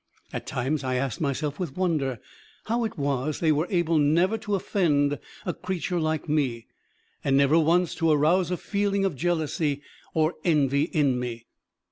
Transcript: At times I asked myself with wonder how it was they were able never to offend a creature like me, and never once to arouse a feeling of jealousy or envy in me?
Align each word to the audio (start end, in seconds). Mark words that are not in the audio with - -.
At 0.33 0.47
times 0.47 0.83
I 0.83 0.95
asked 0.95 1.21
myself 1.21 1.59
with 1.59 1.77
wonder 1.77 2.19
how 2.63 2.83
it 2.85 2.97
was 2.97 3.39
they 3.39 3.51
were 3.51 3.67
able 3.69 3.99
never 3.99 4.35
to 4.39 4.55
offend 4.55 5.19
a 5.45 5.53
creature 5.53 5.99
like 5.99 6.27
me, 6.27 6.65
and 7.23 7.37
never 7.37 7.59
once 7.59 7.93
to 7.97 8.09
arouse 8.09 8.49
a 8.49 8.57
feeling 8.57 9.05
of 9.05 9.15
jealousy 9.15 9.83
or 10.15 10.33
envy 10.43 10.85
in 10.85 11.19
me? 11.19 11.45